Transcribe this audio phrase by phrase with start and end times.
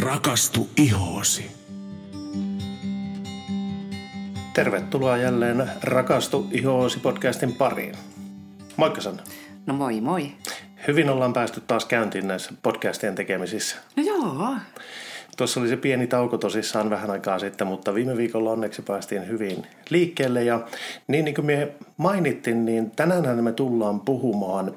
[0.00, 1.50] Rakastu ihoosi.
[4.54, 7.94] Tervetuloa jälleen Rakastu ihoosi podcastin pariin.
[8.76, 9.22] Moikka Sanna.
[9.66, 10.32] No moi moi.
[10.86, 13.76] Hyvin ollaan päästy taas käyntiin näissä podcastien tekemisissä.
[13.96, 14.54] No joo.
[15.36, 19.66] Tuossa oli se pieni tauko tosissaan vähän aikaa sitten, mutta viime viikolla onneksi päästiin hyvin
[19.90, 20.44] liikkeelle.
[20.44, 20.60] Ja
[21.08, 24.74] niin, niin kuin me mainittiin, niin tänään me tullaan puhumaan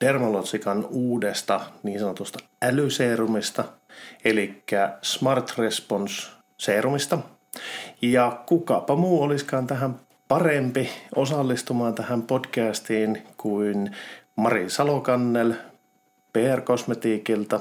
[0.00, 3.64] Dermalotsikan uudesta niin sanotusta älyseerumista,
[4.24, 4.62] eli
[5.02, 7.18] Smart Response seerumista.
[8.02, 13.96] Ja kukapa muu olisikaan tähän parempi osallistumaan tähän podcastiin kuin
[14.36, 15.52] Mari Salokannel
[16.32, 17.60] PR Kosmetiikilta,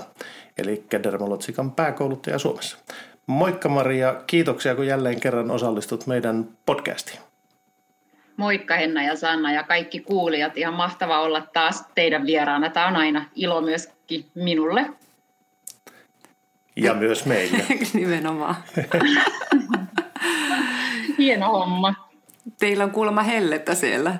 [0.57, 2.77] eli Dermalotsikan pääkouluttaja Suomessa.
[3.27, 7.19] Moikka Maria, kiitoksia kun jälleen kerran osallistut meidän podcastiin.
[8.37, 10.57] Moikka Henna ja Sanna ja kaikki kuulijat.
[10.57, 12.69] Ihan mahtava olla taas teidän vieraana.
[12.69, 14.85] Tämä on aina ilo myöskin minulle.
[16.75, 17.57] Ja myös meille.
[17.93, 18.55] Nimenomaan.
[21.17, 21.93] Hieno homma.
[22.59, 24.15] Teillä on kuulemma hellettä siellä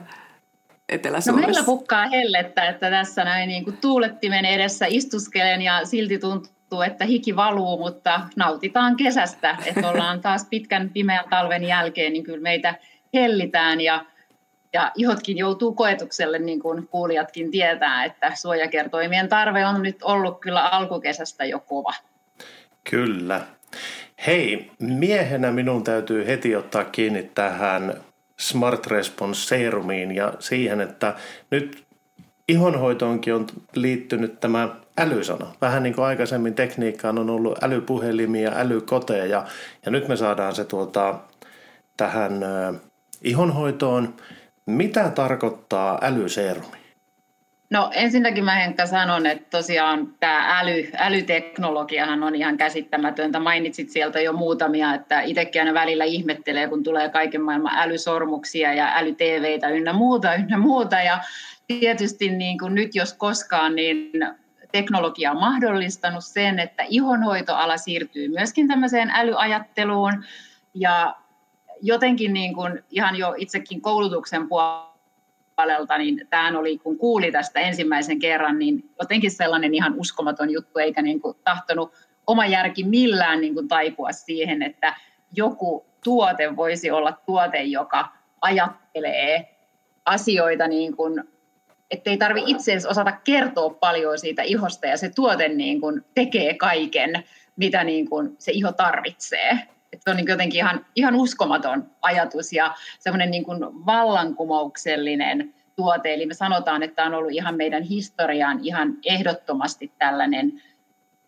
[0.90, 1.32] Etelä-Suomessa.
[1.32, 6.82] No meillä pukkaa hellettä, että tässä näin niin kuin tuulettimen edessä istuskelen ja silti tuntuu,
[6.82, 9.58] että hiki valuu, mutta nautitaan kesästä.
[9.66, 12.76] Että ollaan taas pitkän pimeän talven jälkeen, niin kyllä meitä
[13.14, 14.06] hellitään ja,
[14.74, 20.70] ja ihotkin joutuu koetukselle, niin kuin kuulijatkin tietää, että suojakertoimien tarve on nyt ollut kyllä
[20.70, 21.94] alkukesästä jo kova.
[22.90, 23.42] Kyllä.
[24.28, 27.94] Hei, miehenä minun täytyy heti ottaa kiinni tähän
[28.40, 31.16] Smart Response Serumiin ja siihen, että
[31.52, 31.84] nyt
[32.48, 35.48] ihonhoitoonkin on liittynyt tämä älysana.
[35.62, 39.26] Vähän niin kuin aikaisemmin tekniikkaan on ollut älypuhelimia, älykoteja
[39.86, 41.20] ja nyt me saadaan se tuota,
[41.98, 42.42] tähän
[43.22, 44.14] ihonhoitoon.
[44.66, 46.81] Mitä tarkoittaa älyseerumi?
[47.72, 53.40] No ensinnäkin mä Henkka sanon, että tosiaan tämä äly, älyteknologiahan on ihan käsittämätöntä.
[53.40, 58.92] Mainitsit sieltä jo muutamia, että itsekin aina välillä ihmettelee, kun tulee kaiken maailman älysormuksia ja
[58.96, 61.02] älyTVitä ynnä muuta, ynnä muuta.
[61.02, 61.20] Ja
[61.68, 64.12] tietysti niin kuin nyt jos koskaan, niin
[64.72, 70.24] teknologia on mahdollistanut sen, että ihonhoitoala siirtyy myöskin tämmöiseen älyajatteluun.
[70.74, 71.16] Ja
[71.82, 74.50] jotenkin niin kuin ihan jo itsekin koulutuksen
[75.56, 80.80] puolelta, niin tämä oli, kun kuuli tästä ensimmäisen kerran, niin jotenkin sellainen ihan uskomaton juttu,
[80.80, 81.94] eikä niin kuin tahtonut
[82.28, 84.96] oma järki millään niin kuin taipua siihen, että
[85.36, 88.10] joku tuote voisi olla tuote, joka
[88.42, 89.58] ajattelee
[90.06, 91.24] asioita niin kuin,
[91.92, 97.24] ettei tarvi itse osata kertoa paljon siitä ihosta ja se tuote niin kuin tekee kaiken,
[97.56, 99.60] mitä niin kuin se iho tarvitsee.
[100.02, 103.46] Se on niin jotenkin ihan, ihan uskomaton ajatus ja semmoinen niin
[103.86, 106.14] vallankumouksellinen tuote.
[106.14, 110.62] Eli me sanotaan, että on ollut ihan meidän historian ihan ehdottomasti tällainen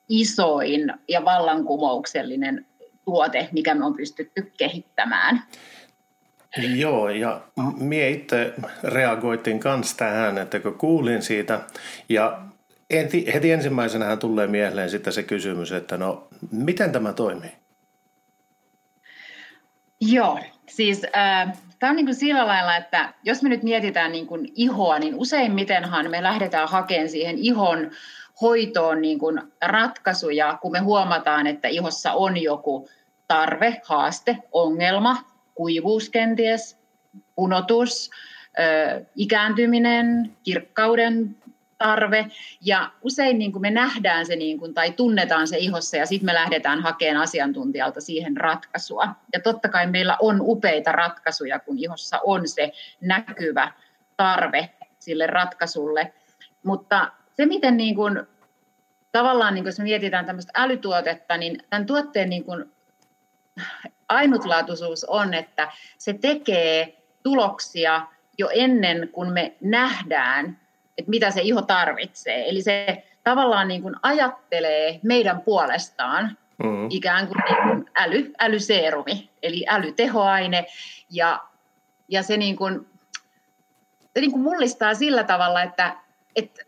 [0.09, 2.65] isoin ja vallankumouksellinen
[3.05, 5.43] tuote, mikä me on pystytty kehittämään.
[6.75, 7.41] Joo, ja
[7.77, 8.53] mie itse
[8.83, 11.61] reagoitin kanssa tähän, että kun kuulin siitä,
[12.09, 12.41] ja
[13.33, 17.62] heti ensimmäisenä tulee mieleen sitten se kysymys, että no, miten tämä toimii?
[20.07, 24.27] Joo, siis äh, tämä on niin kuin sillä lailla, että jos me nyt mietitään niin
[24.27, 27.91] kuin ihoa, niin useimmitenhan me lähdetään hakemaan siihen ihon
[28.41, 32.89] hoitoon niin kuin ratkaisuja, kun me huomataan, että ihossa on joku
[33.27, 35.17] tarve, haaste, ongelma,
[35.55, 36.77] kuivuus kenties,
[37.35, 38.09] punotus,
[38.59, 41.35] äh, ikääntyminen, kirkkauden
[41.77, 42.27] tarve.
[42.61, 46.25] Ja usein niin kuin me nähdään se niin kuin, tai tunnetaan se ihossa ja sitten
[46.25, 49.07] me lähdetään hakemaan asiantuntijalta siihen ratkaisua.
[49.33, 53.71] Ja totta kai meillä on upeita ratkaisuja, kun ihossa on se näkyvä
[54.17, 54.69] tarve
[54.99, 56.13] sille ratkaisulle.
[56.63, 58.21] Mutta se, miten niin kuin,
[59.11, 62.65] tavallaan, niin kuin jos me mietitään tämmöistä älytuotetta, niin tämän tuotteen niin kuin,
[64.09, 68.07] ainutlaatuisuus on, että se tekee tuloksia
[68.37, 70.62] jo ennen kuin me nähdään
[70.97, 72.49] että mitä se iho tarvitsee.
[72.49, 76.87] Eli se tavallaan niin kuin ajattelee meidän puolestaan mm-hmm.
[76.89, 80.65] ikään kuin, niin kuin äly, älyseerumi, eli älytehoaine.
[81.09, 81.41] Ja,
[82.07, 82.87] ja se, niin kuin,
[84.13, 85.95] se niin kuin mullistaa sillä tavalla, että,
[86.35, 86.63] että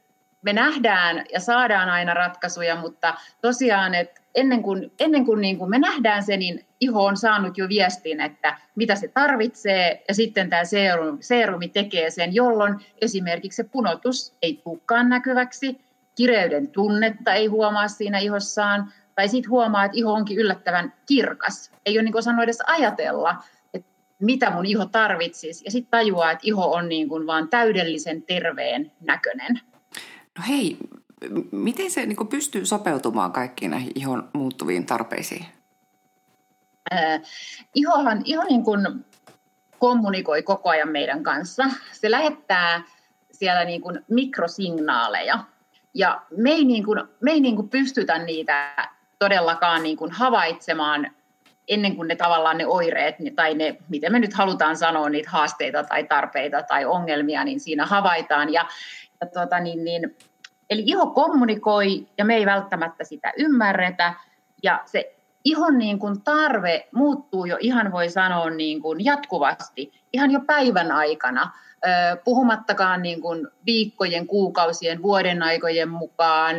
[0.45, 5.69] me nähdään ja saadaan aina ratkaisuja, mutta tosiaan, että ennen kuin, ennen kuin, niin kuin
[5.69, 10.49] me nähdään se, niin iho on saanut jo viestin, että mitä se tarvitsee, ja sitten
[10.49, 15.81] tämä seerumi, seerumi tekee sen, jolloin esimerkiksi se punotus ei tulekaan näkyväksi,
[16.15, 21.71] kireyden tunnetta ei huomaa siinä ihossaan, tai sitten huomaa, että iho onkin yllättävän kirkas.
[21.85, 23.35] Ei ole niin osannut edes ajatella,
[23.73, 23.87] että
[24.19, 28.91] mitä mun iho tarvitsisi, ja sitten tajuaa, että iho on niin kuin vaan täydellisen terveen
[29.01, 29.59] näköinen.
[30.37, 30.77] No hei,
[31.51, 35.45] miten se niin pystyy sopeutumaan kaikkiin näihin ihon muuttuviin tarpeisiin?
[36.93, 37.21] Äh,
[37.75, 39.05] ihohan, iho niin kuin
[39.79, 41.63] kommunikoi koko ajan meidän kanssa.
[41.91, 42.83] Se lähettää
[43.31, 45.39] siellä niin kuin mikrosignaaleja.
[45.93, 48.89] Ja me ei, niin kuin, me ei niin kuin pystytä niitä
[49.19, 51.11] todellakaan niin kuin havaitsemaan
[51.67, 55.83] ennen kuin ne tavallaan ne oireet tai ne, miten me nyt halutaan sanoa, niitä haasteita
[55.83, 58.53] tai tarpeita tai ongelmia, niin siinä havaitaan.
[58.53, 58.65] Ja,
[59.21, 60.17] ja tuota, niin, niin,
[60.69, 64.13] eli iho kommunikoi ja me ei välttämättä sitä ymmärretä.
[64.63, 70.31] Ja se ihon niin kuin tarve muuttuu jo ihan voi sanoa niin kuin jatkuvasti, ihan
[70.31, 71.51] jo päivän aikana,
[72.23, 76.55] puhumattakaan niin kuin viikkojen, kuukausien, vuoden aikojen mukaan.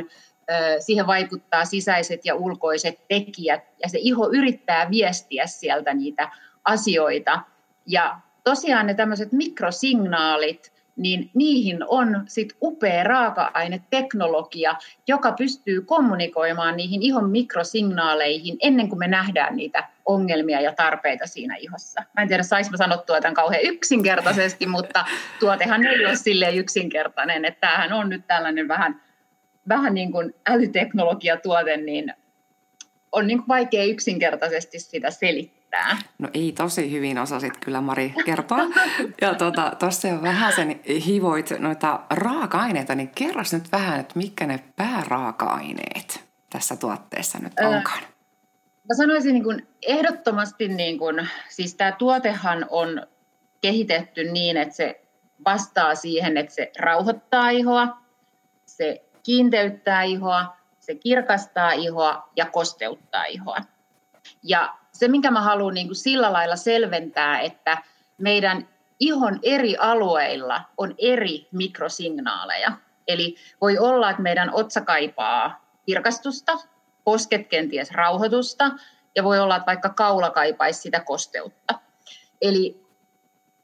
[0.79, 6.31] Siihen vaikuttaa sisäiset ja ulkoiset tekijät ja se iho yrittää viestiä sieltä niitä
[6.65, 7.41] asioita.
[7.87, 14.75] Ja tosiaan ne tämmöiset mikrosignaalit, niin niihin on sit upea raaka-aineteknologia,
[15.07, 21.57] joka pystyy kommunikoimaan niihin ihon mikrosignaaleihin ennen kuin me nähdään niitä ongelmia ja tarpeita siinä
[21.57, 22.03] ihossa.
[22.17, 25.05] Mä en tiedä, saisi mä sanottua tämän kauhean yksinkertaisesti, mutta
[25.41, 29.03] tuotehan ei ole silleen yksinkertainen, että tämähän on nyt tällainen vähän,
[29.69, 32.15] vähän niin kuin älyteknologiatuote, niin
[33.13, 35.99] on niin kuin vaikea yksinkertaisesti sitä selittää mitään.
[36.19, 38.59] No ei tosi hyvin osasit kyllä Mari kertoa.
[39.21, 44.47] Ja tuossa tota, jo vähän sen hivoit noita raaka-aineita, niin kerros nyt vähän, että mitkä
[44.47, 48.03] ne pääraaka-aineet tässä tuotteessa nyt onkaan.
[48.89, 53.07] Mä sanoisin niin kuin ehdottomasti, niin kuin, siis tämä tuotehan on
[53.61, 55.01] kehitetty niin, että se
[55.45, 57.99] vastaa siihen, että se rauhoittaa ihoa,
[58.67, 63.59] se kiinteyttää ihoa, se kirkastaa ihoa ja kosteuttaa ihoa.
[64.43, 67.79] Ja se, minkä mä haluan niin kuin sillä lailla selventää, että
[68.19, 68.69] meidän
[69.01, 72.73] ihon eri alueilla on eri mikrosignaaleja.
[73.09, 76.59] Eli voi olla, että meidän otsa kaipaa kirkastusta,
[77.05, 78.71] posket kenties rauhoitusta,
[79.17, 81.75] ja voi olla, että vaikka kaula kaipaisi sitä kosteutta.
[82.43, 82.87] Eli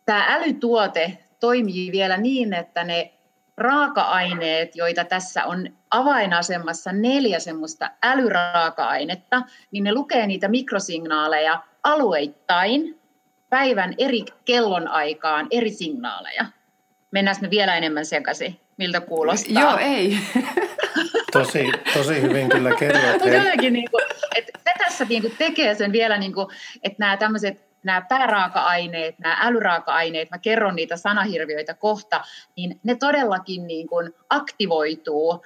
[0.04, 3.12] tämä älytuote toimii vielä niin, että ne
[3.58, 13.00] raaka-aineet, joita tässä on avainasemassa neljä semmoista älyraaka-ainetta, niin ne lukee niitä mikrosignaaleja alueittain
[13.48, 16.44] päivän eri kellonaikaan eri signaaleja.
[17.10, 18.60] Mennään me vielä enemmän sekaisin?
[18.76, 19.62] Miltä kuulostaa?
[19.62, 20.18] Joo, ei.
[21.32, 23.24] tosi, tosi hyvin kyllä kerroit.
[23.24, 24.04] Jotenkin, niin kuin,
[24.36, 26.46] että se tässä niin kuin tekee sen vielä, niin kuin,
[26.82, 32.20] että nämä tämmöiset nämä pääraaka-aineet, nämä älyraaka-aineet, mä kerron niitä sanahirviöitä kohta,
[32.56, 35.44] niin ne todellakin niin kuin aktivoituu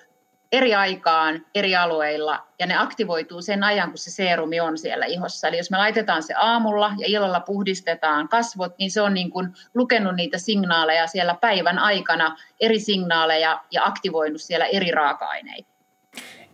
[0.52, 5.48] eri aikaan, eri alueilla, ja ne aktivoituu sen ajan, kun se seerumi on siellä ihossa.
[5.48, 9.48] Eli jos me laitetaan se aamulla ja illalla puhdistetaan kasvot, niin se on niin kuin
[9.74, 15.68] lukenut niitä signaaleja siellä päivän aikana, eri signaaleja, ja aktivoinut siellä eri raaka-aineita.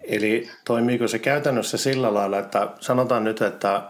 [0.03, 3.83] Eli toimiiko se käytännössä sillä lailla, että sanotaan nyt, että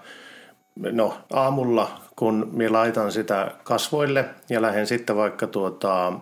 [0.77, 6.13] no aamulla, kun minä laitan sitä kasvoille ja lähden sitten vaikka tuota,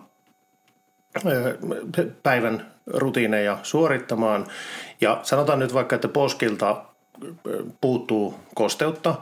[2.23, 4.45] päivän rutiineja suorittamaan.
[5.01, 6.83] Ja sanotaan nyt vaikka, että poskilta
[7.81, 9.15] puuttuu kosteutta,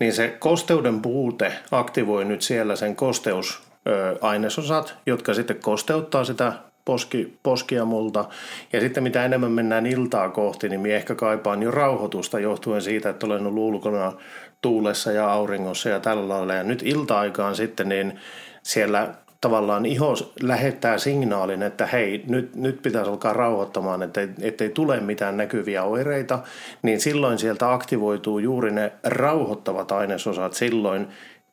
[0.00, 6.52] niin se kosteuden puute aktivoi nyt siellä sen kosteusainesosat, jotka sitten kosteuttaa sitä
[6.84, 8.24] poski, poskia multa.
[8.72, 13.08] Ja sitten mitä enemmän mennään iltaa kohti, niin minä ehkä kaipaan jo rauhoitusta johtuen siitä,
[13.08, 14.12] että olen ollut ulkona
[14.60, 16.54] tuulessa ja auringossa ja tällä lailla.
[16.54, 18.20] Ja nyt ilta-aikaan sitten niin
[18.62, 25.00] siellä tavallaan iho lähettää signaalin, että hei, nyt, nyt pitäisi alkaa rauhoittamaan, ettei, ettei tule
[25.00, 26.38] mitään näkyviä oireita,
[26.82, 31.06] niin silloin sieltä aktivoituu juuri ne rauhoittavat ainesosat silloin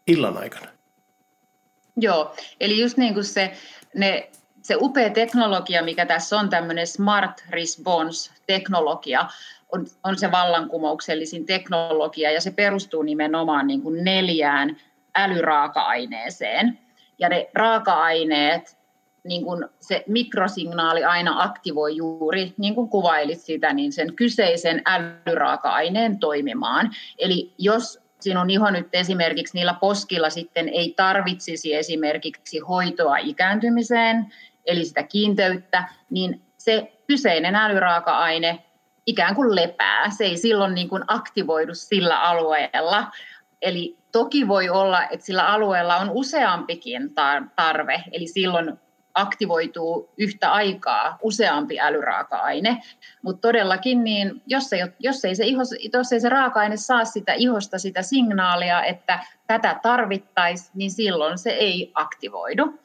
[0.07, 0.67] illan aikana.
[1.97, 3.51] Joo, eli just niin kuin se,
[3.95, 4.29] ne,
[4.61, 9.25] se upea teknologia, mikä tässä on, tämmöinen Smart Response-teknologia,
[9.71, 14.77] on, on se vallankumouksellisin teknologia ja se perustuu nimenomaan niin kuin neljään
[15.15, 16.79] älyraaka-aineeseen.
[17.19, 18.77] Ja ne raaka-aineet,
[19.23, 26.19] niin kuin se mikrosignaali aina aktivoi juuri, niin kuin kuvailit sitä, niin sen kyseisen älyraaka-aineen
[26.19, 26.91] toimimaan.
[27.17, 34.33] Eli jos sinun iho nyt esimerkiksi niillä poskilla sitten ei tarvitsisi esimerkiksi hoitoa ikääntymiseen,
[34.71, 38.63] eli sitä kiinteyttä, niin se kyseinen älyraaka-aine
[39.05, 40.09] ikään kuin lepää.
[40.09, 43.11] Se ei silloin niin kuin aktivoidu sillä alueella.
[43.61, 47.11] Eli toki voi olla, että sillä alueella on useampikin
[47.55, 48.79] tarve, eli silloin
[49.13, 52.81] aktivoituu yhtä aikaa useampi älyraaka-aine,
[53.21, 55.61] mutta todellakin niin, jos, ei, jos, ei se iho,
[55.93, 61.49] jos ei se raaka-aine saa sitä ihosta sitä signaalia, että tätä tarvittaisiin, niin silloin se
[61.49, 62.79] ei aktivoidu.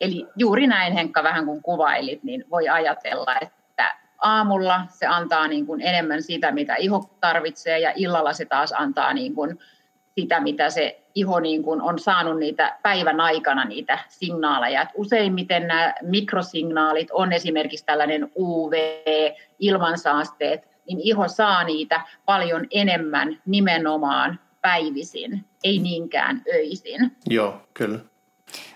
[0.00, 5.66] Eli juuri näin Henkka vähän kun kuvailit, niin voi ajatella, että aamulla se antaa niin
[5.66, 9.58] kuin enemmän sitä, mitä iho tarvitsee ja illalla se taas antaa niin kuin
[10.18, 14.82] sitä, mitä se iho niin kuin on saanut niitä päivän aikana niitä signaaleja.
[14.82, 18.72] Et useimmiten nämä mikrosignaalit on esimerkiksi tällainen UV,
[19.58, 27.16] ilmansaasteet, niin iho saa niitä paljon enemmän nimenomaan päivisin, ei niinkään öisin.
[27.26, 28.09] Joo, kyllä.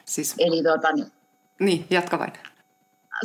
[0.05, 1.13] Siis, Eli tota, niin,
[1.61, 2.33] niin, jatka vain.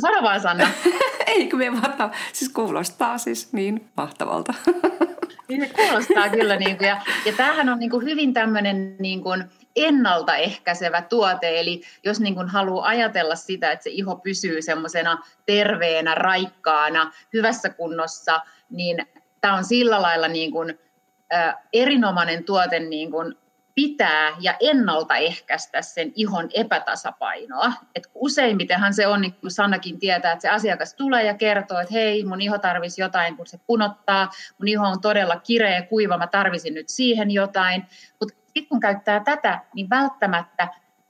[0.00, 0.68] Sano vaan Sanna.
[1.26, 4.54] ei, kun me vasta, siis kuulostaa siis niin mahtavalta.
[5.48, 6.56] niin se kuulostaa kyllä.
[6.56, 9.44] Niin kuin, ja, ja tämähän on niin kuin hyvin tämmöinen niin kuin
[9.76, 11.60] ennaltaehkäisevä tuote.
[11.60, 17.70] Eli jos niin kuin haluaa ajatella sitä, että se iho pysyy semmoisena terveenä, raikkaana, hyvässä
[17.70, 19.06] kunnossa, niin
[19.40, 20.78] tämä on sillä lailla niin kuin,
[21.34, 23.34] äh, erinomainen tuote niin kuin
[23.80, 27.72] pitää ja ennaltaehkäistä sen ihon epätasapainoa.
[27.94, 31.94] Et useimmitenhan se on, niin kuin Sannakin tietää, että se asiakas tulee ja kertoo, että
[31.94, 36.26] hei, mun iho tarvisi jotain, kun se punottaa, mun iho on todella kireä, kuiva, mä
[36.26, 37.86] tarvisin nyt siihen jotain.
[38.20, 40.68] Mutta sitten kun käyttää tätä, niin välttämättä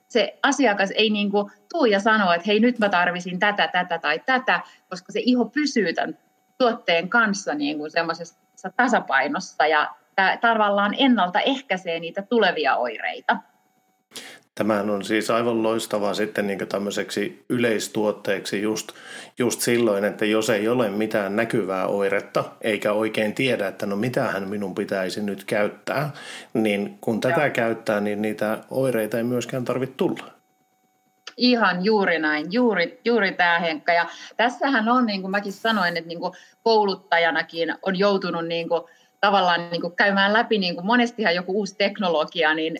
[0.08, 3.98] se asiakas ei niin kuin tuu ja sano, että hei, nyt mä tarvisin tätä, tätä
[3.98, 6.18] tai tätä, koska se iho pysyy tämän
[6.58, 9.99] tuotteen kanssa niin kuin semmoisessa tasapainossa ja
[10.40, 13.36] tavallaan ennaltaehkäisee niitä tulevia oireita.
[14.54, 18.92] Tämähän on siis aivan loistavaa sitten niin tämmöiseksi yleistuotteeksi just,
[19.38, 24.48] just silloin, että jos ei ole mitään näkyvää oiretta, eikä oikein tiedä, että no mitähän
[24.48, 26.10] minun pitäisi nyt käyttää,
[26.54, 27.50] niin kun tätä Joo.
[27.50, 30.24] käyttää, niin niitä oireita ei myöskään tarvitse tulla.
[31.36, 33.92] Ihan juuri näin, juuri, juuri tämä Henkka.
[33.92, 38.82] Ja tässähän on, niin kuin mäkin sanoin, että niin kuin kouluttajanakin on joutunut niin kuin
[39.20, 42.78] tavallaan niin kuin käymään läpi, niin kuin monestihan joku uusi teknologia, niin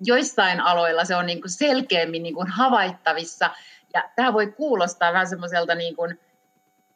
[0.00, 3.50] joissain aloilla se on niin kuin selkeämmin niin kuin havaittavissa.
[3.94, 6.20] Ja tämä voi kuulostaa vähän semmoiselta niin kuin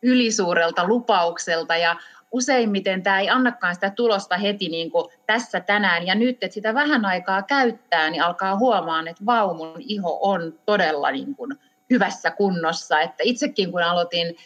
[0.03, 1.97] ylisuurelta lupaukselta ja
[2.33, 6.75] useimmiten tämä ei annakaan sitä tulosta heti niin kuin tässä tänään ja nyt, että sitä
[6.75, 11.59] vähän aikaa käyttää, niin alkaa huomaan, että vau, mun iho on todella niin kuin
[11.91, 13.01] hyvässä kunnossa.
[13.01, 14.37] Että itsekin kun aloitin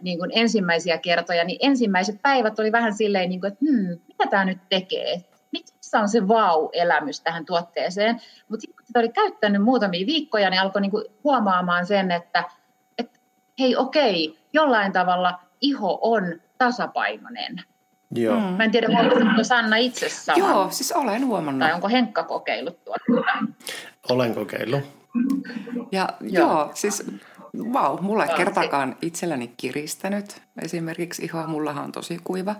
[0.00, 4.26] niin kuin ensimmäisiä kertoja, niin ensimmäiset päivät oli vähän silleen, niin kuin, että hmm, mitä
[4.30, 5.24] tämä nyt tekee?
[5.52, 8.20] Missä on se vau-elämys tähän tuotteeseen?
[8.48, 12.44] Mutta sitten kun sitä oli käyttänyt muutamia viikkoja, niin alkoi niin kuin huomaamaan sen, että,
[12.98, 13.18] että
[13.58, 17.60] hei okei, jollain tavalla iho on tasapainoinen.
[18.14, 18.40] Joo.
[18.40, 18.46] Mm.
[18.46, 20.38] Mä en tiedä, huomasitko Sanna itse saman?
[20.38, 21.60] Joo, siis olen huomannut.
[21.60, 23.32] Tai onko Henkka kokeillut tuota?
[24.10, 24.80] Olen kokeillut.
[25.92, 27.06] Ja joo, joo siis
[27.58, 31.46] Vau, wow, mulla ei kertakaan itselläni kiristänyt esimerkiksi ihoa.
[31.46, 32.54] Mullahan on tosi kuiva.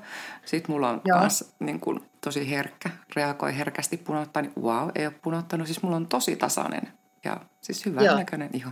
[0.44, 4.42] Sitten mulla on myös niin kuin, tosi herkkä, reagoi herkästi punottaa.
[4.42, 5.66] Niin wow, ei ole punottanut.
[5.66, 6.88] Siis mulla on tosi tasainen
[7.24, 8.70] ja siis hyvän näköinen iho.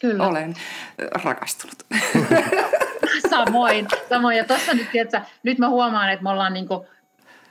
[0.00, 0.26] Kyllä.
[0.26, 0.54] Olen
[1.24, 1.76] rakastunut.
[3.30, 3.88] Samoin.
[4.08, 4.36] Samoin.
[4.36, 6.86] Ja tuossa nyt, tiedätkö, nyt mä huomaan, että me ollaan niin kuin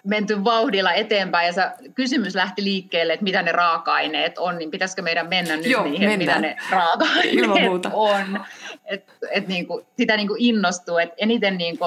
[0.03, 1.62] menty vauhdilla eteenpäin ja se
[1.95, 6.10] kysymys lähti liikkeelle, että mitä ne raaka-aineet on, niin pitäisikö meidän mennä nyt Joo, niihin,
[6.10, 6.19] mennään.
[6.19, 8.45] mitä ne raaka-aineet on.
[8.86, 11.86] Et, et niinku, sitä niinku innostuu, että eniten niinku,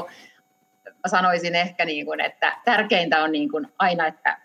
[0.85, 4.39] mä sanoisin ehkä, niinku, että tärkeintä on niinku aina, että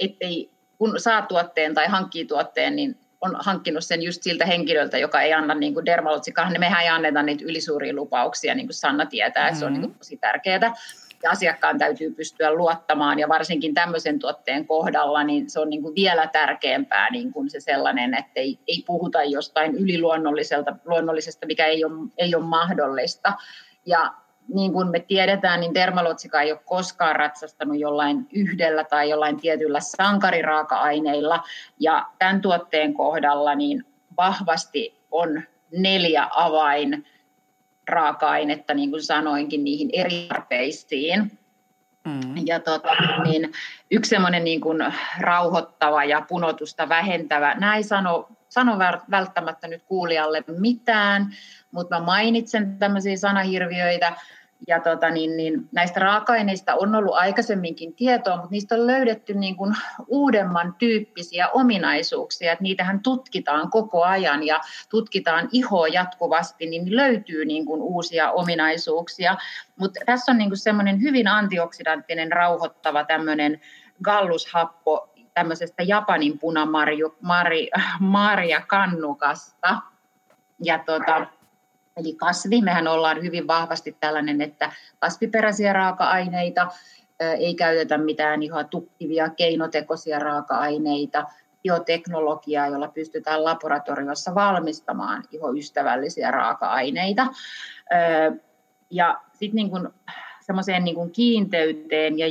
[0.00, 5.20] ettei, kun saa tuotteen tai hankkii tuotteen, niin on hankkinut sen just siltä henkilöltä, joka
[5.20, 9.44] ei anna niin kuin dermalotsikahan, mehän ei anneta niitä ylisuuria lupauksia, niin kuin Sanna tietää,
[9.44, 9.58] mm-hmm.
[9.58, 10.74] se on niin kuin tosi tärkeää
[11.28, 16.26] asiakkaan täytyy pystyä luottamaan ja varsinkin tämmöisen tuotteen kohdalla niin se on niin kuin vielä
[16.26, 22.08] tärkeämpää niin kuin se sellainen, että ei, ei puhuta jostain yliluonnolliselta, luonnollisesta, mikä ei ole,
[22.18, 23.32] ei ole mahdollista.
[23.86, 24.14] Ja
[24.54, 29.80] niin kuin me tiedetään, niin Dermalotsika ei ole koskaan ratsastanut jollain yhdellä tai jollain tietyllä
[29.80, 31.42] sankariraaka-aineilla.
[31.80, 33.84] Ja tämän tuotteen kohdalla niin
[34.16, 37.06] vahvasti on neljä avain
[37.88, 41.38] raaka-ainetta, niin kuin sanoinkin, niihin eri tarpeisiin.
[42.04, 42.46] Mm.
[42.46, 42.88] Ja tota,
[43.24, 43.52] niin
[43.90, 44.78] yksi semmoinen niin kuin
[45.20, 48.78] rauhoittava ja punotusta vähentävä, näin sano, sano
[49.10, 51.26] välttämättä nyt kuulijalle mitään,
[51.70, 54.12] mutta mä mainitsen tämmöisiä sanahirviöitä,
[54.68, 59.56] ja tota, niin, niin, näistä raaka-aineista on ollut aikaisemminkin tietoa, mutta niistä on löydetty niin
[59.56, 59.74] kuin
[60.06, 62.52] uudemman tyyppisiä ominaisuuksia.
[62.52, 69.36] Että niitähän tutkitaan koko ajan ja tutkitaan ihoa jatkuvasti, niin löytyy niin kuin uusia ominaisuuksia.
[69.76, 73.60] Mutta tässä on niin kuin semmoinen hyvin antioksidanttinen, rauhoittava tämmöinen
[74.02, 79.76] gallushappo tämmöisestä Japanin punamarju, mari, marja kannukasta.
[80.62, 81.26] Ja tota,
[81.96, 86.68] Eli kasvi, mehän ollaan hyvin vahvasti tällainen, että kasviperäisiä raaka-aineita,
[87.38, 91.24] ei käytetä mitään ihan tukkivia keinotekoisia raaka-aineita.
[91.62, 97.26] bioteknologiaa, jolla pystytään laboratoriossa valmistamaan ihoystävällisiä raaka-aineita.
[98.90, 99.88] Ja sitten niin kuin
[100.40, 102.26] semmoiseen niin kiinteyteen ja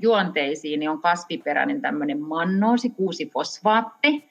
[0.00, 4.28] juonteisiin niin on kasviperäinen tämmöinen mannoosi, kuusi fosfaatti.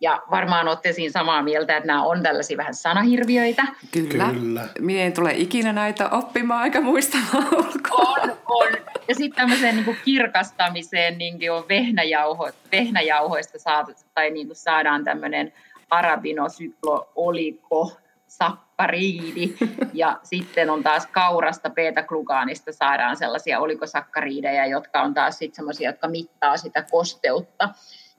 [0.00, 3.62] Ja varmaan olette siinä samaa mieltä, että nämä on tällaisia vähän sanahirviöitä.
[3.92, 4.30] Kyllä.
[4.30, 4.68] Kyllä.
[4.80, 7.98] Minä en tule ikinä näitä oppimaan eikä muistamaan ulkoa.
[7.98, 8.72] On, on.
[9.08, 15.52] Ja sitten tämmöiseen niin kirkastamiseen niin on vehnäjauho, vehnäjauhoista saatu, tai niin saadaan tämmöinen
[15.90, 17.96] arabinosyklo-oliko
[18.28, 19.54] sakkariidi.
[19.92, 26.08] Ja sitten on taas kaurasta beta-glukaanista saadaan sellaisia olikosakkariideja, jotka on taas sitten sellaisia, jotka
[26.08, 27.68] mittaa sitä kosteutta.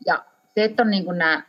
[0.06, 1.44] Ja se, että on niin kuin nämä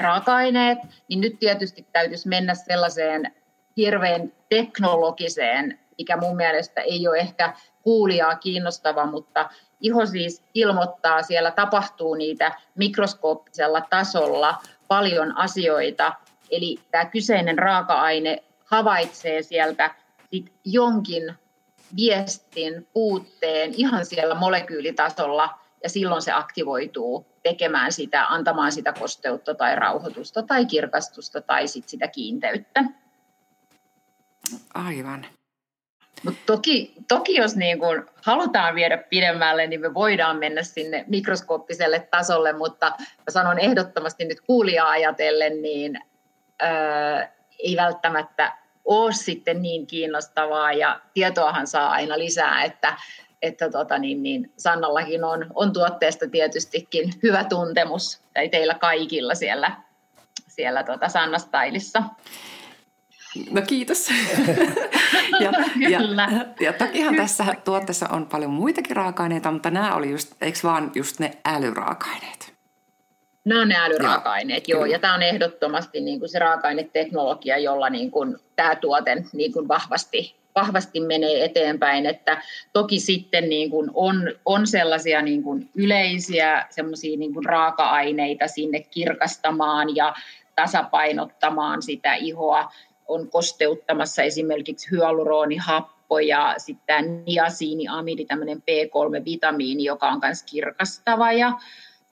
[0.00, 0.78] raaka-aineet,
[1.08, 3.34] niin nyt tietysti täytyisi mennä sellaiseen
[3.76, 11.50] hirveän teknologiseen, mikä mun mielestä ei ole ehkä kuulijaa kiinnostava, mutta iho siis ilmoittaa, siellä
[11.50, 16.12] tapahtuu niitä mikroskooppisella tasolla paljon asioita,
[16.50, 19.94] Eli tämä kyseinen raaka-aine havaitsee sieltä
[20.30, 21.34] sit jonkin
[21.96, 29.76] viestin, puutteen ihan siellä molekyylitasolla ja silloin se aktivoituu tekemään sitä, antamaan sitä kosteutta tai
[29.76, 32.84] rauhoitusta tai kirkastusta tai sit sitä kiinteyttä.
[34.74, 35.26] Aivan.
[36.24, 42.08] Mut toki, toki jos niin kun halutaan viedä pidemmälle, niin me voidaan mennä sinne mikroskooppiselle
[42.10, 46.00] tasolle, mutta mä sanon ehdottomasti nyt kuulijaa ajatellen, niin
[47.58, 48.52] ei välttämättä
[48.84, 52.96] ole sitten niin kiinnostavaa ja tietoahan saa aina lisää, että,
[53.42, 59.72] että tota niin, niin Sannallakin on, on tuotteesta tietystikin hyvä tuntemus, tai teillä kaikilla siellä,
[60.48, 62.02] siellä tota Sanna Stylissa.
[63.50, 64.08] No kiitos.
[65.40, 65.52] ja,
[65.98, 66.28] Kyllä.
[66.32, 70.90] ja, ja tokihan tässä tuotteessa on paljon muitakin raaka-aineita, mutta nämä oli just, eikö vaan
[70.94, 72.52] just ne älyraaka-aineet?
[73.44, 74.78] Nämä on ne älyraaka-aineet, joo.
[74.78, 74.92] joo.
[74.92, 79.68] Ja tämä on ehdottomasti niin kuin se raaka-aineteknologia, jolla niin kuin tämä tuote niin kuin
[79.68, 82.06] vahvasti, vahvasti menee eteenpäin.
[82.06, 82.42] Että
[82.72, 88.80] toki sitten niin kuin on, on sellaisia niin kuin yleisiä semmoisia niin kuin raaka-aineita sinne
[88.80, 90.14] kirkastamaan ja
[90.56, 92.72] tasapainottamaan sitä ihoa.
[93.08, 101.52] On kosteuttamassa esimerkiksi hyaluronihappo ja sitten tämä niasiiniamidi, tämmöinen B3-vitamiini, joka on myös kirkastava ja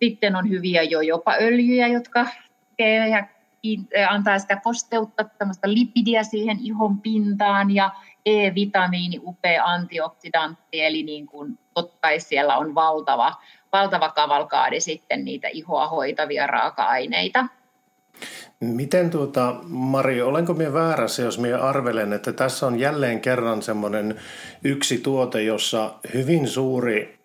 [0.03, 2.27] sitten on hyviä jo jopa öljyjä, jotka
[4.09, 7.91] antaa sitä kosteutta, tämmöistä lipidiä siihen ihon pintaan ja
[8.29, 13.35] E-vitamiini, upea antioksidantti, eli niin kuin totta siellä on valtava,
[13.73, 17.47] valtava kavalkaadi sitten niitä ihoa hoitavia raaka-aineita.
[18.61, 24.21] Miten tuota, Mari, olenko minä väärässä, jos minä arvelen, että tässä on jälleen kerran semmoinen
[24.65, 27.18] yksi tuote, jossa hyvin suuri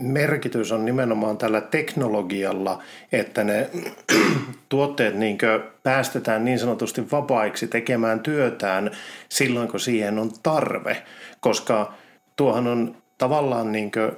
[0.00, 3.70] merkitys on nimenomaan tällä teknologialla, että ne
[4.68, 5.38] tuotteet niin
[5.82, 8.90] päästetään niin sanotusti vapaiksi tekemään työtään
[9.28, 11.02] silloin, kun siihen on tarve.
[11.40, 11.92] Koska
[12.36, 14.12] tuohan on tavallaan, niin kuin,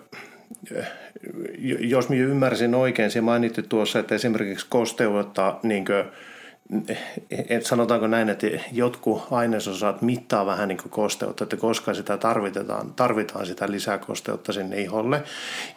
[1.78, 6.04] jos minä ymmärsin oikein, se mainitti tuossa, että esimerkiksi kosteutta niin kuin,
[7.30, 12.92] et sanotaanko näin, että jotkut ainesosat mittaa vähän niin kuin kosteutta, että koska sitä tarvitaan,
[12.96, 15.22] tarvitaan sitä lisäkosteutta sinne iholle.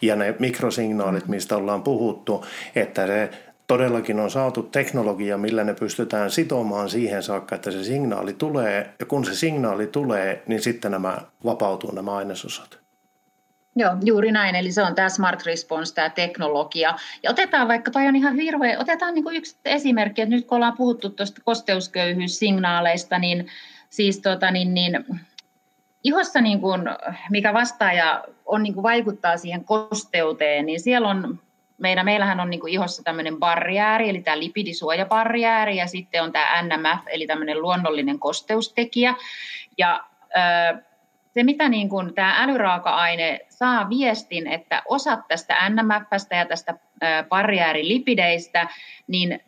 [0.01, 3.29] Ja ne mikrosignaalit, mistä ollaan puhuttu, että se
[3.67, 8.93] todellakin on saatu teknologia, millä ne pystytään sitomaan siihen saakka, että se signaali tulee.
[8.99, 12.80] Ja kun se signaali tulee, niin sitten nämä vapautuu nämä ainesosat.
[13.75, 14.55] Joo, juuri näin.
[14.55, 16.95] Eli se on tämä Smart Response, tämä teknologia.
[17.23, 20.55] Ja otetaan vaikka, toi on ihan hirveä, otetaan niin kuin yksi esimerkki, että nyt kun
[20.55, 23.47] ollaan puhuttu tuosta kosteusköyhyyssignaaleista, niin
[23.89, 25.05] siis tota, niin, niin,
[26.03, 26.81] ihossa, niin kuin,
[27.29, 31.39] mikä vastaaja on, niin kuin vaikuttaa siihen kosteuteen, niin siellä on
[31.77, 37.07] meidän, meillähän on niin ihossa tämmöinen barriääri, eli tämä lipidisuojabarriääri, ja sitten on tämä NMF,
[37.07, 39.15] eli tämmöinen luonnollinen kosteustekijä.
[39.77, 40.03] Ja
[41.33, 46.73] se, mitä niin kuin tämä älyraaka-aine saa viestin, että osat tästä NMFstä ja tästä
[47.29, 48.67] barrieärilipideistä,
[49.07, 49.39] niin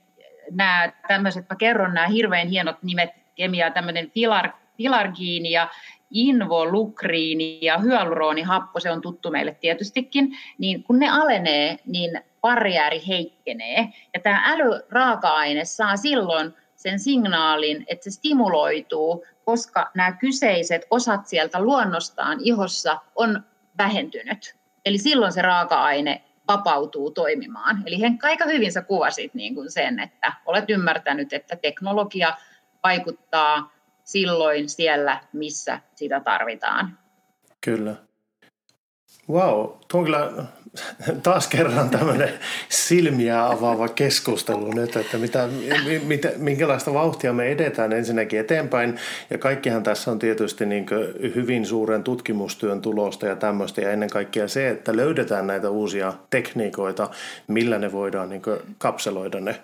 [0.52, 5.68] nämä tämmöiset, mä kerron nämä hirveän hienot nimet kemiaa, tämmöinen filar, filargiini ja
[6.12, 13.88] involukriini ja hyaluronihappo, se on tuttu meille tietystikin, niin kun ne alenee, niin barriääri heikkenee.
[14.14, 21.60] Ja tämä älyraaka-aine saa silloin sen signaalin, että se stimuloituu, koska nämä kyseiset osat sieltä
[21.62, 23.44] luonnostaan ihossa on
[23.78, 24.56] vähentynyt.
[24.86, 27.84] Eli silloin se raaka-aine vapautuu toimimaan.
[27.86, 32.38] Eli Henkka, aika hyvin sä kuvasit niin kuin sen, että olet ymmärtänyt, että teknologia
[32.84, 33.72] vaikuttaa
[34.04, 36.98] silloin siellä, missä sitä tarvitaan.
[37.62, 37.96] Kyllä.
[39.30, 40.32] Wow, kyllä
[41.24, 42.30] taas kerran tämmöinen
[42.70, 45.50] silmiä avaava keskustelu nyt, että mitä,
[46.04, 49.00] mitä, minkälaista vauhtia me edetään ensinnäkin eteenpäin.
[49.30, 50.86] Ja kaikkihan tässä on tietysti niin
[51.36, 53.82] hyvin suuren tutkimustyön tulosta ja tämmöistä.
[53.82, 57.10] Ja ennen kaikkea se, että löydetään näitä uusia tekniikoita,
[57.48, 58.42] millä ne voidaan niin
[58.78, 59.60] kapseloida ne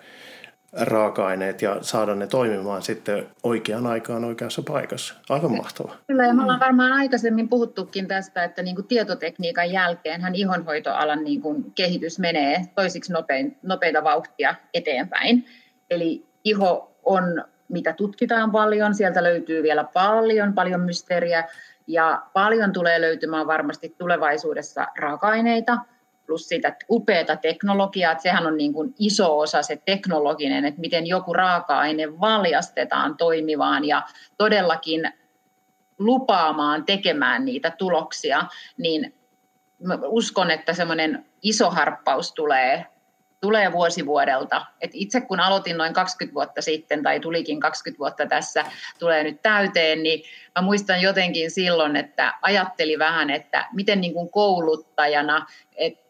[0.72, 5.14] raaka-aineet ja saada ne toimimaan sitten oikeaan aikaan oikeassa paikassa.
[5.28, 5.96] Aivan mahtavaa.
[6.06, 11.24] Kyllä, ja me ollaan varmaan aikaisemmin puhuttukin tästä, että niin kuin tietotekniikan jälkeen hän ihonhoitoalan
[11.24, 15.46] niin kuin kehitys menee toisiksi nopein, nopeita vauhtia eteenpäin.
[15.90, 21.44] Eli iho on, mitä tutkitaan paljon, sieltä löytyy vielä paljon, paljon mysteeriä,
[21.86, 25.78] ja paljon tulee löytymään varmasti tulevaisuudessa raaka-aineita–
[26.30, 31.06] plus sitä upeata teknologiaa, että sehän on niin kuin iso osa se teknologinen, että miten
[31.06, 34.02] joku raaka-aine valjastetaan toimivaan ja
[34.38, 35.12] todellakin
[35.98, 38.44] lupaamaan tekemään niitä tuloksia,
[38.76, 39.14] niin
[40.04, 42.86] uskon, että semmoinen iso harppaus tulee,
[43.40, 44.66] tulee vuosi vuodelta.
[44.80, 48.64] Et itse kun aloitin noin 20 vuotta sitten, tai tulikin 20 vuotta tässä,
[48.98, 50.22] tulee nyt täyteen, niin
[50.58, 56.09] mä muistan jotenkin silloin, että ajatteli vähän, että miten niin kuin kouluttajana, että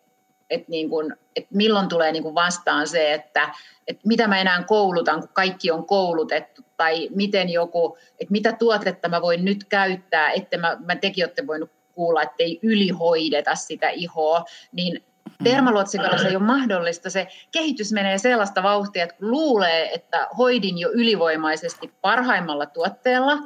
[0.50, 3.54] että niin kuin, että milloin tulee niin kuin vastaan se, että,
[3.86, 9.08] että mitä mä enää koulutan, kun kaikki on koulutettu, tai miten joku, että mitä tuotetta
[9.08, 13.88] mä voin nyt käyttää, että mä, mä tekin olette voinut kuulla, että ei ylihoideta sitä
[13.88, 15.04] ihoa, niin
[15.44, 17.10] Dermaluotsikalla se ei ole mahdollista.
[17.10, 23.38] Se kehitys menee sellaista vauhtia, että kun luulee, että hoidin jo ylivoimaisesti parhaimmalla tuotteella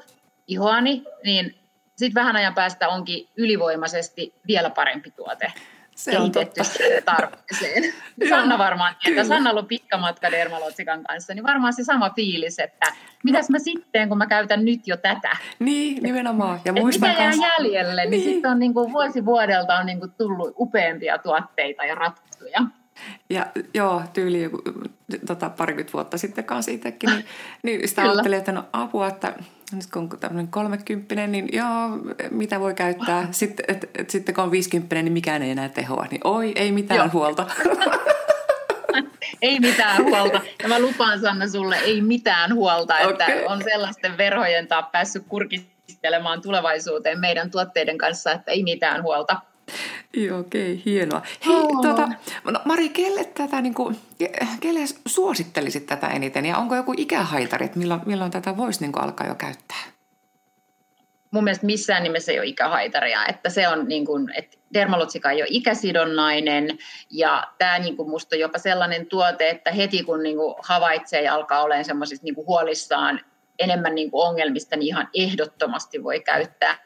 [0.47, 1.55] ihoani, niin
[1.97, 5.53] sitten vähän ajan päästä onkin ylivoimaisesti vielä parempi tuote
[5.95, 6.63] se on totta.
[7.05, 7.95] tarpeeseen.
[8.29, 9.25] Sanna varmaan tietää.
[9.25, 12.93] Sanna on pitkä matka Dermalotsikan kanssa, niin varmaan se sama fiilis, että
[13.25, 15.37] mitäs mä sitten, kun mä käytän nyt jo tätä.
[15.59, 16.61] Niin, nimenomaan.
[16.65, 17.43] Ja muistan mitä jää kans...
[17.59, 21.85] jäljelle, niin, niin sitten on niin kuin vuosi vuodelta on niin kuin tullut upeampia tuotteita
[21.85, 22.61] ja ratkaisuja.
[23.31, 24.63] Ja joo, tyyli joku,
[25.27, 27.25] tota, parikymmentä vuotta sitten kanssa itsekin, niin,
[27.63, 29.33] niin sitä ajattelin, että no apua, että
[29.73, 31.69] nyt kun on tämmöinen kolmekymppinen, niin joo,
[32.31, 33.29] mitä voi käyttää.
[33.31, 36.07] Sitten, et, et, sitten kun on viisikymppinen, niin mikään ei enää tehoa.
[36.11, 37.11] Niin oi, ei mitään joo.
[37.13, 37.47] huolta.
[39.43, 40.41] ei mitään huolta.
[40.63, 43.45] Ja mä lupaan Sanna sulle, ei mitään huolta, että okay.
[43.45, 49.41] on sellaisten verhojen taa päässyt kurkistelemaan tulevaisuuteen meidän tuotteiden kanssa, että ei mitään huolta.
[50.17, 51.23] Joo, okei, okay, hienoa.
[51.47, 51.83] Hei, oh.
[51.83, 52.09] tuota,
[52.45, 53.97] no Mari, kelle, tätä, niin kuin,
[54.61, 59.05] kelle suosittelisit tätä eniten ja onko joku ikähaitari, että milloin, milloin tätä voisi niin kuin,
[59.05, 59.85] alkaa jo käyttää?
[61.31, 65.43] Mun mielestä missään nimessä ei ole ikähaitaria, että se on niin kuin, että dermalotsika ei
[65.43, 66.79] ole ikäsidonnainen
[67.11, 71.23] ja tämä niin kuin musta on jopa sellainen tuote, että heti kun niin kuin havaitsee
[71.23, 73.21] ja alkaa olemaan semmoisista niin kuin huolissaan
[73.59, 76.79] enemmän niin kuin ongelmista, niin ihan ehdottomasti voi käyttää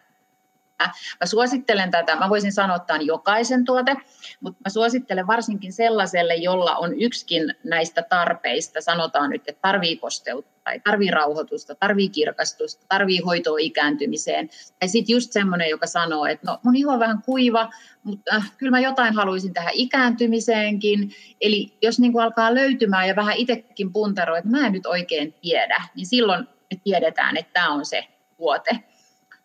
[1.20, 3.96] Mä suosittelen tätä, mä voisin sanoa, että tämä on jokaisen tuote,
[4.40, 10.58] mutta mä suosittelen varsinkin sellaiselle, jolla on yksikin näistä tarpeista, sanotaan nyt, että tarvii kosteutta
[10.64, 14.50] tai tarvii rauhoitusta, tarvii kirkastusta, tarvii hoitoa ikääntymiseen.
[14.80, 17.70] Tai sitten just semmoinen, joka sanoo, että no mun iho on vähän kuiva,
[18.02, 21.10] mutta äh, kyllä mä jotain haluaisin tähän ikääntymiseenkin.
[21.40, 25.34] Eli jos niin kuin alkaa löytymään ja vähän itsekin puntaroi, että mä en nyt oikein
[25.40, 28.04] tiedä, niin silloin me tiedetään, että tämä on se
[28.36, 28.78] tuote.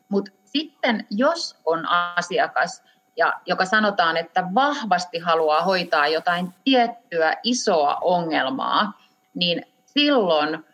[0.09, 2.83] Mutta sitten jos on asiakas,
[3.17, 9.01] ja joka sanotaan, että vahvasti haluaa hoitaa jotain tiettyä isoa ongelmaa,
[9.35, 10.65] niin silloin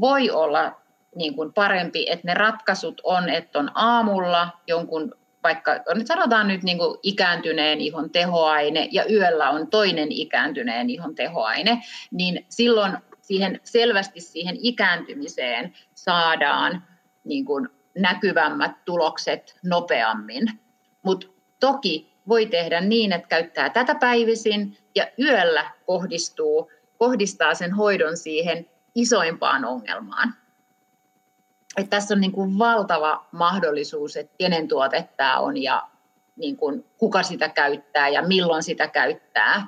[0.00, 0.80] voi olla
[1.14, 5.72] niin kuin parempi, että ne ratkaisut on, että on aamulla jonkun vaikka
[6.04, 12.46] sanotaan nyt niin kuin ikääntyneen ihon tehoaine ja yöllä on toinen ikääntyneen ihon tehoaine, niin
[12.48, 16.84] silloin siihen selvästi siihen ikääntymiseen saadaan
[17.24, 20.60] niin kuin näkyvämmät tulokset nopeammin.
[21.02, 21.26] Mutta
[21.60, 28.70] toki voi tehdä niin, että käyttää tätä päivisin ja yöllä kohdistuu, kohdistaa sen hoidon siihen
[28.94, 30.34] isoimpaan ongelmaan.
[31.76, 35.88] Et tässä on niin kuin valtava mahdollisuus, että kenen tuote tämä on ja
[36.36, 39.66] niin kuin kuka sitä käyttää ja milloin sitä käyttää.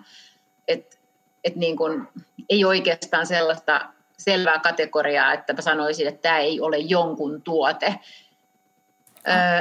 [0.68, 1.00] Et,
[1.44, 2.08] et niin kuin,
[2.48, 3.92] ei oikeastaan sellaista
[4.30, 7.94] selvää kategoriaa, että mä sanoisin, että tämä ei ole jonkun tuote.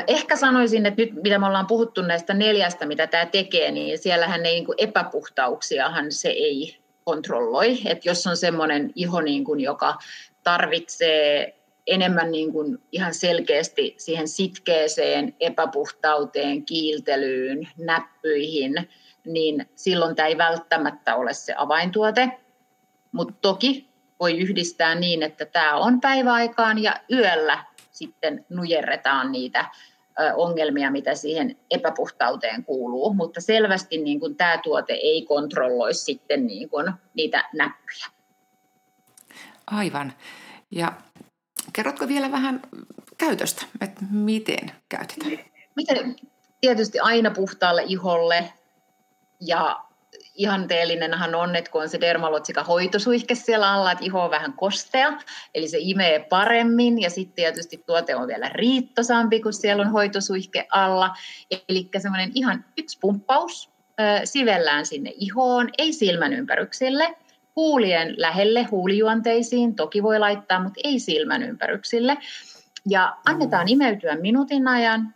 [0.07, 4.45] Ehkä sanoisin, että nyt mitä me ollaan puhuttu näistä neljästä, mitä tämä tekee, niin siellähän
[4.45, 7.77] ei niin kuin epäpuhtauksiahan se ei kontrolloi.
[7.85, 9.97] Että jos on semmoinen iho, niin kuin, joka
[10.43, 11.55] tarvitsee
[11.87, 18.89] enemmän niin kuin ihan selkeästi siihen sitkeeseen, epäpuhtauteen, kiiltelyyn, näppyihin,
[19.25, 22.31] niin silloin tämä ei välttämättä ole se avaintuote.
[23.11, 23.86] Mutta toki
[24.19, 29.65] voi yhdistää niin, että tämä on päiväaikaan ja yöllä sitten nujerretaan niitä
[30.35, 36.69] ongelmia, mitä siihen epäpuhtauteen kuuluu, mutta selvästi niin kuin tämä tuote ei kontrolloi sitten niin
[36.69, 38.05] kuin niitä näppyjä.
[39.67, 40.13] Aivan.
[40.71, 40.93] Ja
[41.73, 42.61] kerrotko vielä vähän
[43.17, 45.31] käytöstä, että miten käytetään?
[45.75, 46.15] Miten,
[46.61, 48.53] tietysti aina puhtaalle iholle
[49.41, 49.83] ja
[50.37, 55.13] ihanteellinenhan on, että kun on se dermalotsika hoitosuihke siellä alla, että iho on vähän kostea,
[55.55, 60.67] eli se imee paremmin, ja sitten tietysti tuote on vielä riittosampi, kun siellä on hoitosuihke
[60.71, 61.15] alla.
[61.69, 63.69] Eli semmoinen ihan yksi pumppaus
[64.23, 67.15] sivellään sinne ihoon, ei silmän ympäryksille,
[67.55, 72.17] huulien lähelle, huulijuonteisiin, toki voi laittaa, mutta ei silmän ympäryksille.
[72.89, 75.13] Ja annetaan imeytyä minuutin ajan,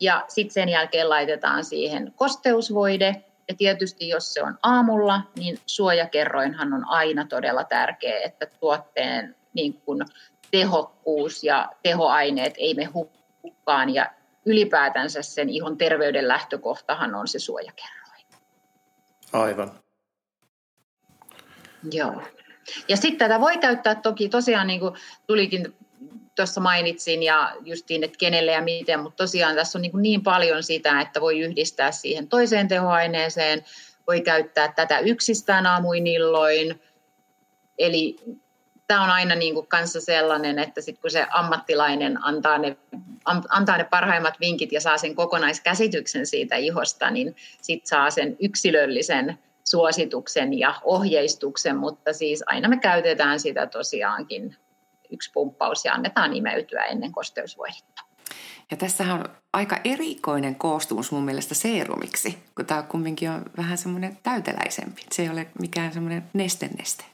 [0.00, 6.72] ja sitten sen jälkeen laitetaan siihen kosteusvoide, ja tietysti jos se on aamulla, niin suojakerroinhan
[6.72, 10.04] on aina todella tärkeä, että tuotteen niin kun
[10.50, 14.12] tehokkuus ja tehoaineet ei me hukkaan ja
[14.46, 18.24] ylipäätänsä sen ihon terveyden lähtökohtahan on se suojakerroin.
[19.32, 19.72] Aivan.
[21.92, 22.22] Joo.
[22.88, 24.94] Ja sitten tätä voi käyttää toki tosiaan, niin kuin
[25.26, 25.76] tulikin
[26.36, 30.62] tuossa mainitsin ja justiin, että kenelle ja miten, mutta tosiaan tässä on niin, niin paljon
[30.62, 33.64] sitä, että voi yhdistää siihen toiseen tehoaineeseen,
[34.06, 36.82] voi käyttää tätä yksistään aamuin illoin,
[37.78, 38.16] eli
[38.86, 42.76] tämä on aina niin kuin kanssa sellainen, että sit kun se ammattilainen antaa ne,
[43.48, 49.38] antaa ne parhaimmat vinkit ja saa sen kokonaiskäsityksen siitä ihosta, niin sitten saa sen yksilöllisen
[49.64, 54.56] suosituksen ja ohjeistuksen, mutta siis aina me käytetään sitä tosiaankin
[55.10, 58.02] yksi pumppaus ja annetaan imeytyä ennen kosteusvoidetta.
[58.70, 64.18] Ja tässähän on aika erikoinen koostumus mun mielestä seerumiksi, kun tämä kumminkin on vähän semmoinen
[64.22, 65.02] täyteläisempi.
[65.12, 67.04] Se ei ole mikään semmoinen neste-neste.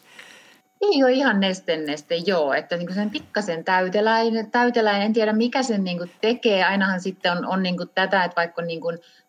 [0.83, 2.53] Ei ole ihan neste-neste, joo.
[2.53, 6.65] Että niin sen pikkasen täyteläinen, täyteläinen, en tiedä mikä sen niin tekee.
[6.65, 8.81] Ainahan sitten on, on niin tätä, että vaikka niin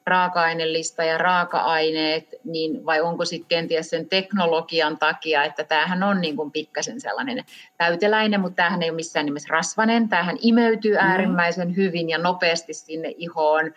[0.05, 6.35] raaka-ainelista ja raaka-aineet, niin vai onko sitten kenties sen teknologian takia, että tämähän on niin
[6.35, 7.43] kuin pikkasen sellainen
[7.77, 10.09] täyteläinen, mutta tämähän ei ole missään nimessä rasvanen.
[10.09, 11.07] Tämähän imeytyy mm-hmm.
[11.07, 13.73] äärimmäisen hyvin ja nopeasti sinne ihoon,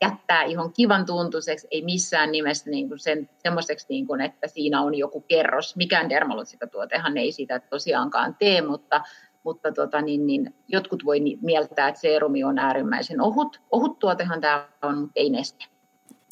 [0.00, 4.82] jättää ihon kivan tuntuiseksi, ei missään nimessä niin kuin sen, semmoiseksi, niin kuin, että siinä
[4.82, 5.76] on joku kerros.
[5.76, 9.00] Mikään dermalosikatuotehan ei sitä tosiaankaan tee, mutta
[9.44, 13.60] mutta tota, niin, niin, jotkut voi mieltää, että seerumi on äärimmäisen ohut.
[13.70, 15.64] Ohut tuotehan tämä on, mutta ei neste.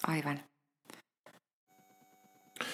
[0.08, 0.47] Aivan.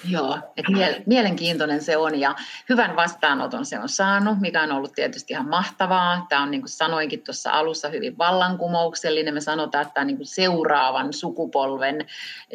[0.09, 0.71] Joo, että
[1.05, 2.35] mielenkiintoinen se on ja
[2.69, 6.25] hyvän vastaanoton se on saanut, mikä on ollut tietysti ihan mahtavaa.
[6.29, 9.33] Tämä on niin kuin sanoinkin tuossa alussa hyvin vallankumouksellinen.
[9.33, 12.05] Me sanotaan, että tämä on niin kuin seuraavan sukupolven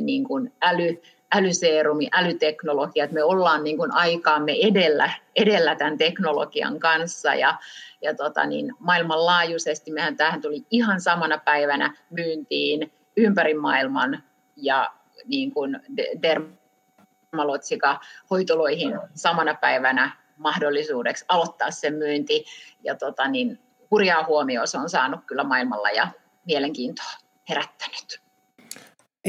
[0.01, 1.03] niin kuin äly,
[1.35, 7.59] älyseerumi, älyteknologia, että me ollaan niin kuin aikaamme edellä, edellä tämän teknologian kanssa ja,
[8.03, 14.23] ja tota niin, maailmanlaajuisesti mehän tähän tuli ihan samana päivänä myyntiin ympäri maailman
[14.57, 14.89] ja
[15.27, 15.81] niin kuin
[17.33, 22.45] dermalotsika hoitoloihin samana päivänä mahdollisuudeksi aloittaa sen myynti
[22.85, 23.59] ja tota niin,
[23.91, 26.09] hurjaa huomioon se on saanut kyllä maailmalla ja
[26.47, 27.11] mielenkiintoa
[27.49, 28.30] herättänyt.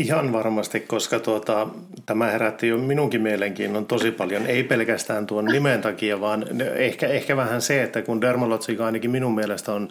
[0.02, 1.68] Ihan varmasti, koska tuota,
[2.06, 7.38] tämä herätti jo minunkin mielenkiinnon tosi paljon, ei pelkästään tuon nimen takia, vaan ehkä, ehkä
[7.38, 9.90] vähän se, että kun dermalotsika ainakin minun mielestä on,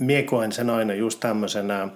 [0.00, 1.88] miekoin sen aina just tämmöisenä,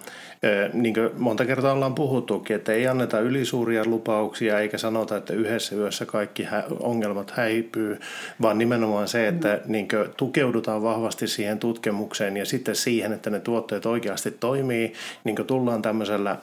[0.73, 5.77] niin kuin monta kertaa ollaan puhuttukin, että ei anneta ylisuuria lupauksia eikä sanota, että yhdessä
[5.77, 6.47] yössä kaikki
[6.81, 8.01] ongelmat häipyy,
[8.43, 13.87] vaan nimenomaan se, että niin tukeudutaan vahvasti siihen tutkimukseen ja sitten siihen, että ne tuotteet
[13.87, 14.93] oikeasti toimii,
[15.25, 16.37] niin tullaan tämmöisellä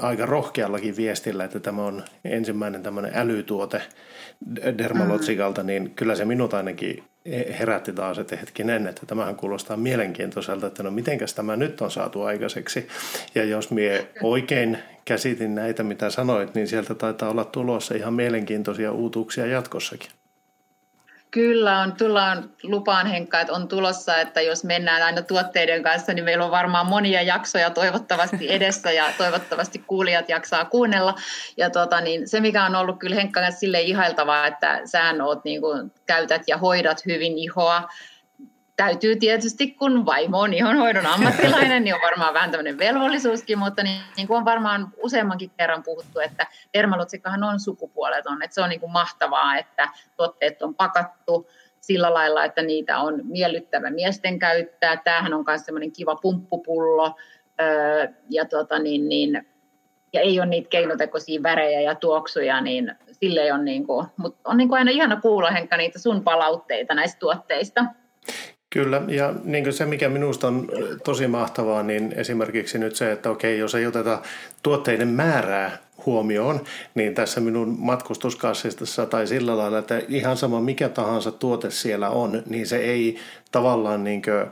[0.00, 3.82] aika rohkeallakin viestillä, että tämä on ensimmäinen tämmöinen älytuote
[4.78, 7.04] Dermalotsikalta, niin kyllä se minut ainakin
[7.58, 12.22] herätti taas, että hetkinen, että tämähän kuulostaa mielenkiintoiselta, että no mitenkäs tämä nyt on saatu
[12.22, 12.88] aikaiseksi.
[13.34, 18.92] Ja jos mie oikein käsitin näitä, mitä sanoit, niin sieltä taitaa olla tulossa ihan mielenkiintoisia
[18.92, 20.10] uutuuksia jatkossakin.
[21.32, 26.24] Kyllä on, tullaan lupaan Henkka, että on tulossa, että jos mennään aina tuotteiden kanssa, niin
[26.24, 31.14] meillä on varmaan monia jaksoja toivottavasti edessä ja toivottavasti kuulijat jaksaa kuunnella.
[31.56, 35.60] Ja tota, niin se, mikä on ollut kyllä Henkka sille ihailtavaa, että sä oot, niin
[35.60, 37.88] kuin, käytät ja hoidat hyvin ihoa
[38.84, 44.00] täytyy tietysti, kun vaimo on ihonhoidon ammattilainen, niin on varmaan vähän tämmöinen velvollisuuskin, mutta niin,
[44.16, 48.80] niin kuin on varmaan useammankin kerran puhuttu, että dermalotsikahan on sukupuoleton, että se on niin
[48.80, 51.48] kuin mahtavaa, että tuotteet on pakattu
[51.80, 54.96] sillä lailla, että niitä on miellyttävä miesten käyttää.
[54.96, 57.16] Tämähän on myös semmoinen kiva pumppupullo,
[58.30, 59.46] ja, tota niin, niin,
[60.12, 64.56] ja ei ole niitä keinotekoisia värejä ja tuoksuja, niin sille on, niin kuin, mutta on
[64.56, 67.84] niin kuin aina ihana kuulla Henkka niitä sun palautteita näistä tuotteista.
[68.72, 70.68] Kyllä, ja niin se mikä minusta on
[71.04, 74.22] tosi mahtavaa, niin esimerkiksi nyt se, että okei, jos ei oteta
[74.62, 76.60] tuotteiden määrää huomioon,
[76.94, 82.42] niin tässä minun matkustuskassissa tai sillä lailla, että ihan sama mikä tahansa tuote siellä on,
[82.46, 83.18] niin se ei
[83.50, 84.46] tavallaan niin kuin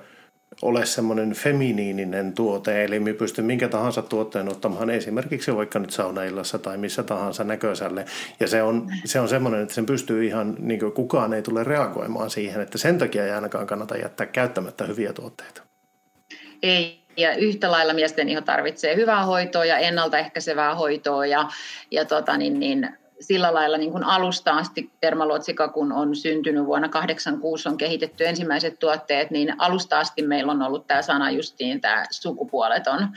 [0.63, 6.59] ole semmoinen feminiininen tuote, eli me pystyn minkä tahansa tuotteen ottamaan esimerkiksi vaikka nyt saunaillassa
[6.59, 8.05] tai missä tahansa näköiselle.
[8.41, 11.65] Ja se on, se on semmoinen, että sen pystyy ihan, niin kuin kukaan ei tule
[11.65, 15.63] reagoimaan siihen, että sen takia ei ainakaan kannata jättää käyttämättä hyviä tuotteita.
[16.63, 21.49] Ei, ja yhtä lailla miesten iho tarvitsee hyvää hoitoa ja ennaltaehkäisevää hoitoa ja,
[21.91, 22.89] ja tota, niin, niin,
[23.21, 28.79] sillä lailla niin kuin alusta asti Dermaluotsika, kun on syntynyt vuonna 86, on kehitetty ensimmäiset
[28.79, 33.09] tuotteet, niin alusta asti meillä on ollut tämä sana justiin tämä sukupuoleton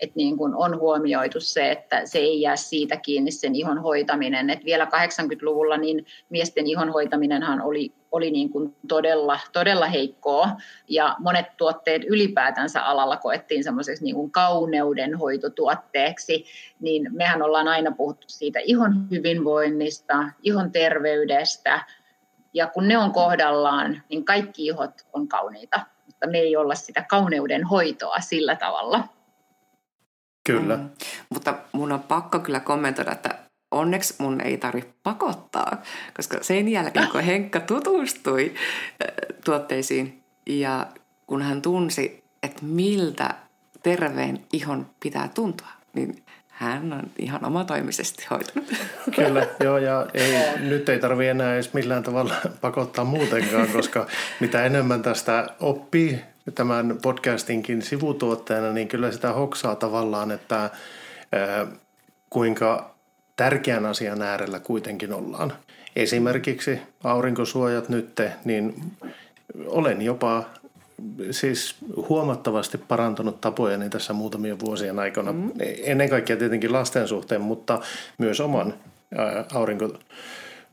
[0.00, 4.50] että niin kuin on huomioitu se, että se ei jää siitä kiinni sen ihon hoitaminen.
[4.50, 10.48] Et vielä 80-luvulla niin miesten ihon hoitaminenhan oli, oli niin kuin todella, todella heikkoa
[10.88, 16.44] ja monet tuotteet ylipäätänsä alalla koettiin semmoiseksi niin kuin kauneuden hoitotuotteeksi,
[16.80, 21.80] niin mehän ollaan aina puhuttu siitä ihon hyvinvoinnista, ihon terveydestä
[22.54, 27.04] ja kun ne on kohdallaan, niin kaikki ihot on kauniita, mutta me ei olla sitä
[27.08, 29.04] kauneuden hoitoa sillä tavalla.
[30.46, 30.76] Kyllä.
[30.76, 30.90] Mm.
[31.28, 33.43] Mutta mun on pakko kyllä kommentoida, että
[33.74, 35.82] onneksi mun ei tarvitse pakottaa,
[36.16, 40.86] koska sen jälkeen kun Henkka tutustui äh, tuotteisiin ja
[41.26, 43.34] kun hän tunsi, että miltä
[43.82, 48.72] terveen ihon pitää tuntua, niin hän on ihan omatoimisesti hoitanut.
[49.16, 54.06] Kyllä, joo, ja ei, nyt ei tarvitse enää edes millään tavalla pakottaa muutenkaan, koska
[54.40, 56.20] mitä enemmän tästä oppii
[56.54, 60.70] tämän podcastinkin sivutuotteena, niin kyllä sitä hoksaa tavallaan, että
[61.32, 61.66] ää,
[62.30, 62.93] kuinka
[63.36, 65.52] tärkeän asian äärellä kuitenkin ollaan.
[65.96, 68.74] Esimerkiksi aurinkosuojat nyt, niin
[69.66, 70.44] olen jopa
[71.30, 71.76] siis
[72.08, 75.32] huomattavasti parantunut tapojani tässä muutamien vuosien aikana.
[75.32, 75.52] Mm.
[75.82, 77.80] Ennen kaikkea tietenkin lasten suhteen, mutta
[78.18, 78.74] myös oman
[79.54, 79.98] aurinko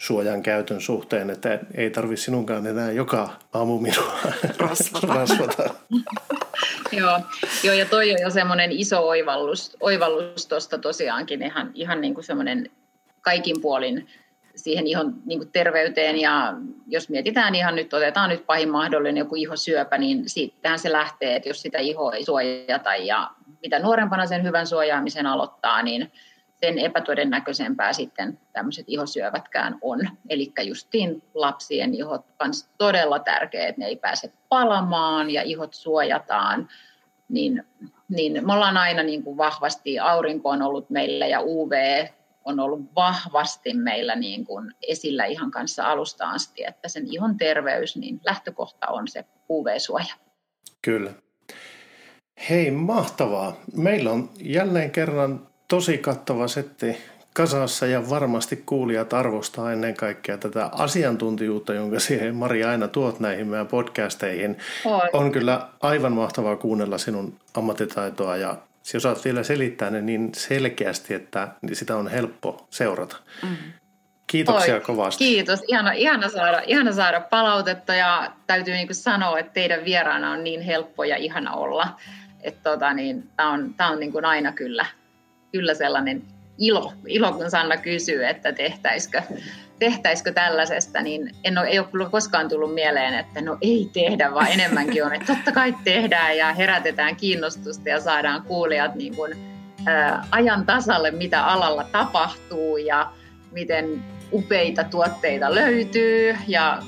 [0.01, 4.19] suojan käytön suhteen, että ei tarvi sinunkaan enää joka aamu minua
[4.57, 5.07] rasvata.
[5.07, 5.63] rasvata.
[6.91, 7.19] Joo.
[7.63, 12.23] Joo, ja toi on jo semmoinen iso oivallus, oivallus tuosta tosiaankin ihan, ihan niin kuin
[12.23, 12.69] semmoinen
[13.21, 14.07] kaikin puolin
[14.55, 16.53] siihen ihon niin kuin terveyteen ja
[16.87, 21.49] jos mietitään ihan nyt, otetaan nyt pahin mahdollinen joku ihosyöpä, niin siitähän se lähtee, että
[21.49, 26.11] jos sitä ihoa ei suojata ja mitä nuorempana sen hyvän suojaamisen aloittaa, niin
[26.65, 29.99] sen epätodennäköisempää sitten tämmöiset ihosyövätkään on.
[30.29, 36.69] Eli justiin lapsien ihot on todella tärkeä, että ne ei pääse palamaan ja ihot suojataan.
[37.29, 37.63] Niin,
[38.09, 42.05] niin me ollaan aina niin kuin vahvasti, aurinko on ollut meillä ja UV
[42.45, 47.97] on ollut vahvasti meillä niin kuin esillä ihan kanssa alusta asti, että sen ihon terveys,
[47.97, 50.15] niin lähtökohta on se UV-suoja.
[50.81, 51.11] Kyllä.
[52.49, 53.55] Hei, mahtavaa.
[53.75, 56.97] Meillä on jälleen kerran tosi kattava setti
[57.33, 63.47] kasassa ja varmasti kuulijat arvostaa ennen kaikkea tätä asiantuntijuutta, jonka siihen Mari aina tuot näihin
[63.47, 64.57] meidän podcasteihin.
[64.85, 70.31] On, on kyllä aivan mahtavaa kuunnella sinun ammattitaitoa ja jos osaat vielä selittää ne niin
[70.35, 73.15] selkeästi, että sitä on helppo seurata.
[73.43, 73.57] Mm.
[74.27, 75.23] Kiitoksia Oi, kovasti.
[75.23, 75.59] Kiitos.
[75.67, 80.61] Ihana, ihana, saada, ihana saada palautetta ja täytyy niin sanoa, että teidän vieraana on niin
[80.61, 81.87] helppo ja ihana olla.
[82.41, 84.85] Että tota, niin, Tämä on, tää on niin kuin aina kyllä
[85.51, 86.23] kyllä sellainen
[86.57, 89.21] ilo, ilo kun Sanna kysyy, että tehtäisikö,
[89.79, 94.51] tehtäisikö tällaisesta, niin en ole, ei ole koskaan tullut mieleen, että no ei tehdä, vaan
[94.51, 99.33] enemmänkin on, että totta kai tehdään ja herätetään kiinnostusta ja saadaan kuulijat niin kuin,
[99.85, 103.11] ää, ajan tasalle, mitä alalla tapahtuu ja
[103.51, 106.81] miten upeita tuotteita löytyy ja,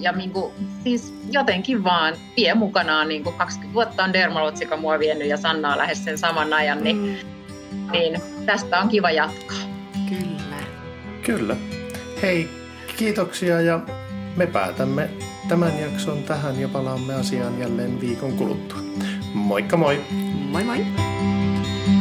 [0.00, 0.52] ja niin kuin,
[0.82, 5.72] siis jotenkin vaan vie mukanaan, niin kuin 20 vuotta on Dermalotsika mua vienyt ja Sanna
[5.72, 7.34] on lähes sen saman ajan, niin mm
[7.92, 9.58] niin tästä on kiva jatkaa.
[10.08, 10.56] Kyllä.
[11.22, 11.56] Kyllä.
[12.22, 12.48] Hei,
[12.96, 13.80] kiitoksia ja
[14.36, 15.10] me päätämme
[15.48, 18.78] tämän jakson tähän ja palaamme asiaan jälleen viikon kuluttua.
[19.34, 20.04] Moikka moi!
[20.50, 20.86] Moi moi!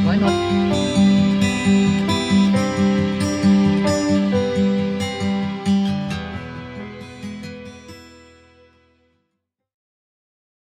[0.04, 1.03] Moi moi!